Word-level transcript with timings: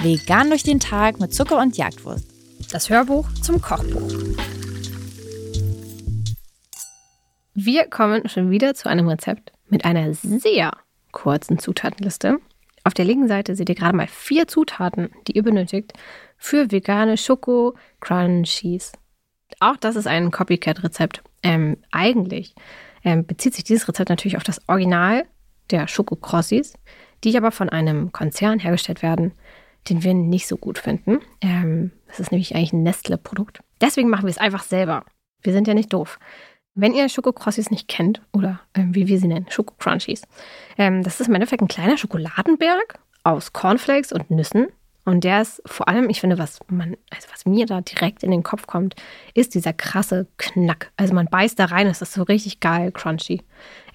Vegan 0.00 0.48
durch 0.48 0.62
den 0.62 0.80
Tag 0.80 1.20
mit 1.20 1.34
Zucker 1.34 1.58
und 1.58 1.76
Jagdwurst. 1.76 2.24
Das 2.72 2.88
Hörbuch 2.88 3.28
zum 3.42 3.60
Kochbuch. 3.60 4.10
Wir 7.54 7.86
kommen 7.86 8.28
schon 8.28 8.50
wieder 8.50 8.74
zu 8.74 8.88
einem 8.88 9.08
Rezept 9.08 9.52
mit 9.68 9.84
einer 9.84 10.14
sehr 10.14 10.72
kurzen 11.12 11.58
Zutatenliste. 11.58 12.38
Auf 12.84 12.94
der 12.94 13.04
linken 13.04 13.28
Seite 13.28 13.54
seht 13.56 13.68
ihr 13.68 13.74
gerade 13.74 13.96
mal 13.96 14.06
vier 14.06 14.46
Zutaten, 14.46 15.10
die 15.26 15.32
ihr 15.32 15.42
benötigt 15.42 15.92
für 16.36 16.70
vegane 16.70 17.16
Schoko 17.16 17.74
Crunchies. 18.00 18.92
Auch 19.60 19.76
das 19.76 19.96
ist 19.96 20.06
ein 20.06 20.30
Copycat-Rezept. 20.30 21.22
Ähm, 21.42 21.78
eigentlich 21.90 22.54
ähm, 23.04 23.26
bezieht 23.26 23.54
sich 23.54 23.64
dieses 23.64 23.88
Rezept 23.88 24.10
natürlich 24.10 24.36
auf 24.36 24.42
das 24.42 24.60
Original 24.68 25.24
der 25.70 25.88
Schoko 25.88 26.16
Crossies, 26.16 26.74
die 27.24 27.36
aber 27.36 27.50
von 27.50 27.68
einem 27.68 28.12
Konzern 28.12 28.58
hergestellt 28.58 29.02
werden, 29.02 29.32
den 29.88 30.02
wir 30.02 30.14
nicht 30.14 30.46
so 30.46 30.56
gut 30.56 30.78
finden. 30.78 31.20
Ähm, 31.40 31.92
das 32.06 32.20
ist 32.20 32.32
nämlich 32.32 32.54
eigentlich 32.54 32.72
ein 32.72 32.82
Nestle-Produkt. 32.82 33.60
Deswegen 33.80 34.08
machen 34.08 34.24
wir 34.24 34.30
es 34.30 34.38
einfach 34.38 34.62
selber. 34.62 35.04
Wir 35.42 35.52
sind 35.52 35.68
ja 35.68 35.74
nicht 35.74 35.92
doof. 35.92 36.18
Wenn 36.74 36.94
ihr 36.94 37.08
Schokocrossies 37.08 37.70
nicht 37.70 37.88
kennt, 37.88 38.22
oder 38.32 38.60
äh, 38.74 38.84
wie 38.90 39.08
wir 39.08 39.18
sie 39.18 39.28
nennen, 39.28 39.46
Schokocrunchies, 39.48 40.22
ähm, 40.76 41.02
das 41.02 41.20
ist 41.20 41.28
im 41.28 41.34
Endeffekt 41.34 41.62
ein 41.62 41.68
kleiner 41.68 41.96
Schokoladenberg 41.96 43.00
aus 43.24 43.52
Cornflakes 43.52 44.12
und 44.12 44.30
Nüssen. 44.30 44.68
Und 45.08 45.24
der 45.24 45.40
ist 45.40 45.62
vor 45.64 45.88
allem, 45.88 46.10
ich 46.10 46.20
finde, 46.20 46.36
was 46.36 46.60
man, 46.68 46.94
also 47.08 47.28
was 47.32 47.46
mir 47.46 47.64
da 47.64 47.80
direkt 47.80 48.22
in 48.22 48.30
den 48.30 48.42
Kopf 48.42 48.66
kommt, 48.66 48.94
ist 49.32 49.54
dieser 49.54 49.72
krasse 49.72 50.26
Knack. 50.36 50.92
Also 50.98 51.14
man 51.14 51.28
beißt 51.28 51.58
da 51.58 51.64
rein, 51.64 51.86
es 51.86 52.02
ist 52.02 52.12
so 52.12 52.24
richtig 52.24 52.60
geil, 52.60 52.92
crunchy. 52.92 53.40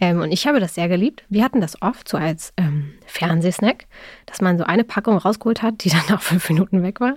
Ähm, 0.02 0.22
und 0.22 0.31
ich 0.31 0.48
habe 0.48 0.59
das 0.59 0.73
sehr 0.73 0.88
geliebt. 0.88 1.23
Wir 1.30 1.44
hatten 1.44 1.62
das 1.62 1.80
oft 1.84 2.09
so 2.09 2.17
als 2.17 2.52
ähm, 2.58 2.95
Fernsehsnack, 3.05 3.86
dass 4.25 4.42
man 4.42 4.58
so 4.58 4.64
eine 4.64 4.83
Packung 4.83 5.16
rausgeholt 5.17 5.61
hat, 5.61 5.83
die 5.83 5.89
dann 5.92 6.02
nach 6.09 6.23
fünf 6.23 6.50
Minuten 6.50 6.81
weg 6.81 7.00
war. 7.00 7.14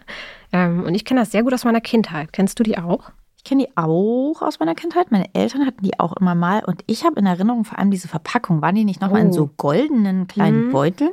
Ähm, 0.52 0.84
und 0.84 0.94
ich 0.94 1.06
kenne 1.06 1.20
das 1.20 1.32
sehr 1.32 1.42
gut 1.42 1.54
aus 1.54 1.64
meiner 1.64 1.80
Kindheit. 1.80 2.34
Kennst 2.34 2.58
du 2.58 2.64
die 2.64 2.76
auch? 2.76 3.12
Ich 3.38 3.44
kenne 3.44 3.64
die 3.64 3.76
auch 3.78 4.42
aus 4.42 4.60
meiner 4.60 4.74
Kindheit. 4.74 5.10
Meine 5.10 5.34
Eltern 5.34 5.64
hatten 5.64 5.82
die 5.82 5.98
auch 5.98 6.14
immer 6.18 6.34
mal. 6.34 6.62
Und 6.66 6.82
ich 6.86 7.06
habe 7.06 7.18
in 7.18 7.24
Erinnerung 7.24 7.64
vor 7.64 7.78
allem 7.78 7.90
diese 7.90 8.08
Verpackung. 8.08 8.60
Waren 8.60 8.74
die 8.74 8.84
nicht 8.84 9.00
nochmal 9.00 9.22
oh. 9.22 9.24
in 9.24 9.32
so 9.32 9.46
goldenen 9.56 10.26
kleinen 10.26 10.66
mhm. 10.66 10.72
Beuteln? 10.72 11.12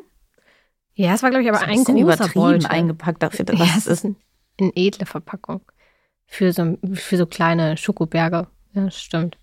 Ja, 0.95 1.13
es 1.13 1.23
war, 1.23 1.29
glaube 1.31 1.43
ich, 1.43 1.49
aber 1.49 1.61
ein, 1.61 1.69
ein 1.69 1.83
großer 1.83 1.99
übertrieben 1.99 2.33
Beutel. 2.33 2.67
eingepackt 2.67 3.23
dafür. 3.23 3.45
Ja, 3.53 3.67
es 3.77 3.87
ist 3.87 4.05
eine 4.05 4.15
ein 4.59 4.71
edle 4.75 5.05
Verpackung 5.05 5.61
für 6.25 6.51
so, 6.53 6.77
für 6.93 7.17
so 7.17 7.25
kleine 7.25 7.77
Schokoberge. 7.77 8.47
Ja, 8.73 8.89
stimmt. 8.91 9.37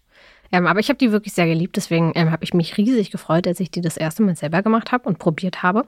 Ähm, 0.52 0.66
aber 0.66 0.80
ich 0.80 0.88
habe 0.88 0.98
die 0.98 1.12
wirklich 1.12 1.32
sehr 1.32 1.46
geliebt, 1.46 1.76
deswegen 1.76 2.10
ähm, 2.16 2.32
habe 2.32 2.42
ich 2.42 2.54
mich 2.54 2.76
riesig 2.76 3.12
gefreut, 3.12 3.46
als 3.46 3.60
ich 3.60 3.70
die 3.70 3.80
das 3.80 3.96
erste 3.96 4.24
Mal 4.24 4.34
selber 4.34 4.62
gemacht 4.62 4.90
habe 4.90 5.08
und 5.08 5.20
probiert 5.20 5.62
habe. 5.62 5.86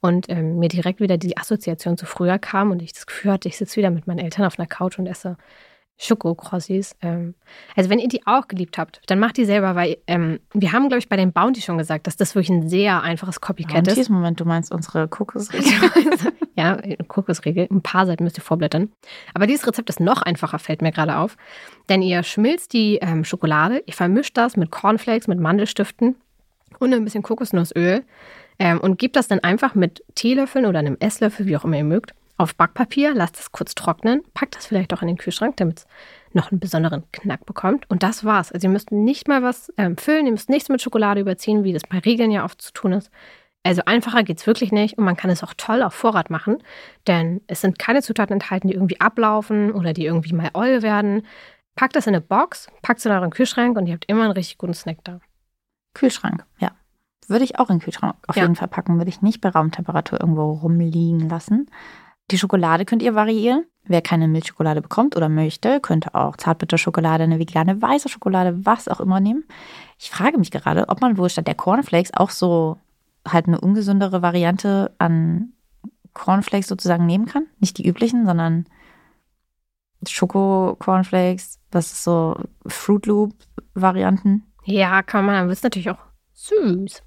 Und 0.00 0.28
ähm, 0.28 0.58
mir 0.58 0.68
direkt 0.68 1.00
wieder 1.00 1.16
die 1.16 1.36
Assoziation 1.36 1.96
zu 1.96 2.06
früher 2.06 2.38
kam 2.38 2.72
und 2.72 2.82
ich 2.82 2.92
das 2.92 3.06
Gefühl 3.06 3.32
hatte, 3.32 3.46
ich 3.48 3.56
sitze 3.56 3.76
wieder 3.76 3.90
mit 3.90 4.08
meinen 4.08 4.18
Eltern 4.18 4.46
auf 4.46 4.58
einer 4.58 4.66
Couch 4.66 4.98
und 4.98 5.06
esse 5.06 5.36
Schokokrossis. 6.02 6.96
Ähm, 7.02 7.34
also 7.76 7.90
wenn 7.90 7.98
ihr 7.98 8.08
die 8.08 8.26
auch 8.26 8.48
geliebt 8.48 8.78
habt, 8.78 9.02
dann 9.06 9.18
macht 9.18 9.36
die 9.36 9.44
selber, 9.44 9.74
weil 9.74 9.98
ähm, 10.06 10.40
wir 10.54 10.72
haben, 10.72 10.88
glaube 10.88 11.00
ich, 11.00 11.10
bei 11.10 11.16
den 11.16 11.32
Bounty 11.32 11.60
schon 11.60 11.76
gesagt, 11.76 12.06
dass 12.06 12.16
das 12.16 12.34
wirklich 12.34 12.48
ein 12.48 12.70
sehr 12.70 13.02
einfaches 13.02 13.42
Copycat 13.42 13.84
Bounties? 13.84 13.98
ist. 13.98 14.08
Moment, 14.08 14.40
du 14.40 14.46
meinst 14.46 14.72
unsere 14.72 15.08
Kokosregel? 15.08 15.70
ja, 16.56 16.78
Kokosregel. 17.06 17.68
Ein 17.70 17.82
paar 17.82 18.06
Seiten 18.06 18.24
müsst 18.24 18.38
ihr 18.38 18.42
vorblättern. 18.42 18.90
Aber 19.34 19.46
dieses 19.46 19.66
Rezept 19.66 19.90
ist 19.90 20.00
noch 20.00 20.22
einfacher, 20.22 20.58
fällt 20.58 20.80
mir 20.80 20.90
gerade 20.90 21.18
auf. 21.18 21.36
Denn 21.90 22.00
ihr 22.00 22.22
schmilzt 22.22 22.72
die 22.72 22.96
ähm, 23.02 23.24
Schokolade, 23.24 23.82
ihr 23.84 23.94
vermischt 23.94 24.38
das 24.38 24.56
mit 24.56 24.70
Cornflakes, 24.70 25.28
mit 25.28 25.38
Mandelstiften 25.38 26.16
und 26.78 26.94
ein 26.94 27.04
bisschen 27.04 27.22
Kokosnussöl 27.22 28.04
ähm, 28.58 28.80
und 28.80 28.98
gebt 28.98 29.16
das 29.16 29.28
dann 29.28 29.40
einfach 29.40 29.74
mit 29.74 30.02
Teelöffeln 30.14 30.64
oder 30.64 30.78
einem 30.78 30.96
Esslöffel, 30.98 31.44
wie 31.44 31.58
auch 31.58 31.64
immer 31.64 31.76
ihr 31.76 31.84
mögt, 31.84 32.14
auf 32.40 32.54
Backpapier, 32.54 33.12
lasst 33.12 33.38
es 33.38 33.52
kurz 33.52 33.74
trocknen, 33.74 34.22
packt 34.32 34.56
das 34.56 34.64
vielleicht 34.64 34.94
auch 34.94 35.02
in 35.02 35.08
den 35.08 35.18
Kühlschrank, 35.18 35.58
damit 35.58 35.80
es 35.80 35.86
noch 36.32 36.50
einen 36.50 36.58
besonderen 36.58 37.04
Knack 37.12 37.44
bekommt. 37.44 37.88
Und 37.90 38.02
das 38.02 38.24
war's. 38.24 38.50
Also 38.50 38.66
ihr 38.66 38.72
müsst 38.72 38.92
nicht 38.92 39.28
mal 39.28 39.42
was 39.42 39.70
ähm, 39.76 39.98
füllen, 39.98 40.24
ihr 40.24 40.32
müsst 40.32 40.48
nichts 40.48 40.70
mit 40.70 40.80
Schokolade 40.80 41.20
überziehen, 41.20 41.64
wie 41.64 41.74
das 41.74 41.82
bei 41.82 41.98
Regeln 41.98 42.30
ja 42.30 42.44
oft 42.44 42.62
zu 42.62 42.72
tun 42.72 42.92
ist. 42.92 43.10
Also 43.62 43.82
einfacher 43.84 44.22
geht's 44.22 44.46
wirklich 44.46 44.72
nicht 44.72 44.96
und 44.96 45.04
man 45.04 45.18
kann 45.18 45.28
es 45.28 45.42
auch 45.44 45.52
toll 45.54 45.82
auf 45.82 45.92
Vorrat 45.92 46.30
machen, 46.30 46.62
denn 47.06 47.42
es 47.46 47.60
sind 47.60 47.78
keine 47.78 48.00
Zutaten 48.00 48.32
enthalten, 48.32 48.68
die 48.68 48.74
irgendwie 48.74 49.00
ablaufen 49.00 49.72
oder 49.72 49.92
die 49.92 50.06
irgendwie 50.06 50.32
mal 50.32 50.50
oil 50.54 50.80
werden. 50.80 51.26
Packt 51.76 51.94
das 51.94 52.06
in 52.06 52.14
eine 52.14 52.22
Box, 52.22 52.68
packt 52.80 53.00
es 53.00 53.06
in 53.06 53.12
euren 53.12 53.30
Kühlschrank 53.30 53.76
und 53.76 53.86
ihr 53.86 53.92
habt 53.92 54.06
immer 54.06 54.22
einen 54.24 54.32
richtig 54.32 54.56
guten 54.56 54.72
Snack 54.72 55.04
da. 55.04 55.20
Kühlschrank, 55.92 56.46
ja. 56.58 56.70
Würde 57.28 57.44
ich 57.44 57.58
auch 57.58 57.68
in 57.68 57.76
den 57.76 57.82
Kühlschrank 57.82 58.16
auf 58.26 58.36
ja. 58.36 58.42
jeden 58.42 58.56
Fall 58.56 58.68
packen, 58.68 58.96
würde 58.96 59.10
ich 59.10 59.20
nicht 59.20 59.42
bei 59.42 59.50
Raumtemperatur 59.50 60.20
irgendwo 60.20 60.52
rumliegen 60.52 61.28
lassen. 61.28 61.70
Die 62.30 62.38
Schokolade 62.38 62.84
könnt 62.84 63.02
ihr 63.02 63.14
variieren. 63.14 63.64
Wer 63.84 64.02
keine 64.02 64.28
Milchschokolade 64.28 64.82
bekommt 64.82 65.16
oder 65.16 65.28
möchte, 65.28 65.80
könnte 65.80 66.14
auch 66.14 66.36
Zartbitterschokolade, 66.36 67.24
eine 67.24 67.38
vegane 67.38 67.82
weiße 67.82 68.08
Schokolade, 68.08 68.64
was 68.64 68.88
auch 68.88 69.00
immer 69.00 69.18
nehmen. 69.18 69.44
Ich 69.98 70.10
frage 70.10 70.38
mich 70.38 70.50
gerade, 70.50 70.88
ob 70.88 71.00
man 71.00 71.18
wohl 71.18 71.28
statt 71.28 71.46
der 71.46 71.54
Cornflakes 71.54 72.14
auch 72.14 72.30
so 72.30 72.78
halt 73.26 73.48
eine 73.48 73.60
ungesündere 73.60 74.22
Variante 74.22 74.94
an 74.98 75.52
Cornflakes 76.12 76.68
sozusagen 76.68 77.06
nehmen 77.06 77.26
kann. 77.26 77.46
Nicht 77.58 77.78
die 77.78 77.86
üblichen, 77.86 78.26
sondern 78.26 78.66
Schoko-Cornflakes, 80.06 81.58
was 81.72 81.92
ist 81.92 82.04
so 82.04 82.36
Fruit 82.66 83.06
Loop-Varianten. 83.06 84.44
Ja, 84.64 85.02
kann 85.02 85.24
man, 85.24 85.34
aber 85.34 85.52
ist 85.52 85.64
natürlich 85.64 85.90
auch 85.90 85.98
süß 86.34 87.02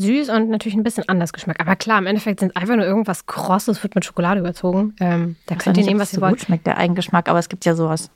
süß 0.00 0.30
und 0.30 0.48
natürlich 0.48 0.76
ein 0.76 0.82
bisschen 0.82 1.08
anders 1.08 1.32
Geschmack. 1.32 1.60
Aber 1.60 1.76
klar, 1.76 1.98
im 1.98 2.06
Endeffekt 2.06 2.40
sind 2.40 2.50
es 2.50 2.56
einfach 2.56 2.76
nur 2.76 2.86
irgendwas 2.86 3.26
Krosses, 3.26 3.82
wird 3.82 3.94
mit 3.94 4.04
Schokolade 4.04 4.40
überzogen. 4.40 4.94
Ähm, 5.00 5.36
da 5.46 5.54
könnt 5.54 5.76
ihr 5.76 5.84
nehmen, 5.84 6.00
was 6.00 6.12
ihr 6.12 6.16
so 6.16 6.22
wollt. 6.22 6.38
Gut 6.38 6.46
schmeckt 6.46 6.66
der 6.66 6.78
Eigengeschmack, 6.78 7.28
aber 7.28 7.38
es 7.38 7.48
gibt 7.48 7.64
ja 7.64 7.74
sowas, 7.74 8.10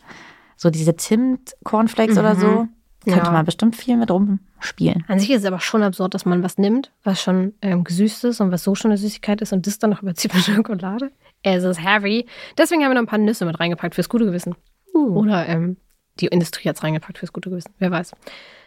so 0.57 0.71
diese 0.71 0.97
Zimt-Cornflakes 0.97 2.15
mhm. 2.15 2.21
oder 2.21 2.37
so. 2.37 2.69
Könnte 3.05 3.27
ja. 3.27 3.33
man 3.33 3.45
bestimmt 3.45 3.77
viel 3.77 3.99
mit 3.99 4.11
rumspielen. 4.11 5.05
An 5.09 5.19
sich 5.19 5.31
ist 5.31 5.41
es 5.41 5.45
aber 5.45 5.61
schon 5.61 5.83
absurd, 5.83 6.15
dass 6.15 6.25
man 6.25 6.43
was 6.43 6.57
nimmt, 6.57 6.91
was 7.03 7.21
schon 7.21 7.53
ähm, 7.61 7.85
gesüßt 7.85 8.25
ist 8.25 8.41
und 8.41 8.51
was 8.51 8.65
so 8.65 8.75
schon 8.75 8.93
eine 8.93 8.97
Süßigkeit 8.97 9.43
ist 9.43 9.53
und 9.53 9.67
das 9.67 9.79
dann 9.79 9.91
noch 9.91 10.03
überzieht 10.03 10.33
mit 10.33 10.43
Schokolade. 10.45 11.13
Es 11.43 11.65
ist 11.65 11.85
heavy. 11.85 12.27
Deswegen 12.57 12.83
haben 12.83 12.93
wir 12.93 12.95
noch 12.95 13.03
ein 13.03 13.07
paar 13.07 13.19
Nüsse 13.19 13.45
mit 13.45 13.61
reingepackt 13.61 13.95
fürs 13.95 14.09
gute 14.09 14.25
Gewissen. 14.25 14.55
Uh. 14.95 15.19
Oder 15.19 15.47
ähm, 15.49 15.77
die 16.19 16.29
Industrie 16.29 16.67
hat 16.67 16.77
es 16.77 16.83
reingepackt 16.83 17.19
fürs 17.19 17.35
gute 17.35 17.51
Gewissen. 17.51 17.75
Wer 17.79 17.91
weiß. 17.91 18.13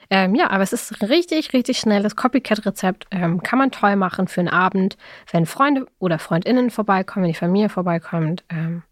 Ähm, 0.10 0.36
ja, 0.36 0.50
aber 0.50 0.64
es 0.64 0.74
ist 0.74 1.02
richtig, 1.02 1.54
richtig 1.54 1.80
schnelles 1.80 2.16
Copycat-Rezept. 2.16 3.08
Ähm, 3.12 3.44
kann 3.44 3.60
man 3.60 3.72
toll 3.72 3.96
machen 3.96 4.28
für 4.28 4.42
einen 4.42 4.50
Abend, 4.50 4.98
wenn 5.32 5.46
Freunde 5.46 5.86
oder 6.00 6.20
Freundinnen 6.20 6.70
vorbeikommen, 6.70 7.24
wenn 7.24 7.34
die 7.34 7.38
Familie 7.40 7.70
vorbeikommt. 7.70 8.44
Ähm, 8.50 8.84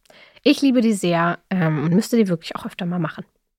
ich 0.44 0.62
liebe 0.62 0.82
die 0.82 0.94
sehr 0.94 1.40
ähm, 1.50 1.84
und 1.84 1.94
müsste 1.94 2.18
die 2.18 2.28
wirklich 2.28 2.56
auch 2.56 2.66
öfter 2.66 2.86
mal 2.86 3.00
machen. 3.00 3.26